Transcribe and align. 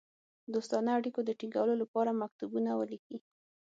دوستانه 0.53 0.89
اړېکو 0.99 1.21
د 1.25 1.31
تینګولو 1.39 1.75
لپاره 1.81 2.17
مکتوبونه 2.21 2.69
ولیکي. 2.75 3.17